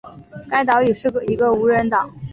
[0.49, 2.11] 该岛屿是一个无人岛。